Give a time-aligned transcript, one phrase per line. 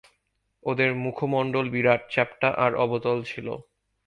[0.63, 3.47] ওদের মুখমণ্ডল বিরাট, চ্যাপ্টা আর অবতল ছিল।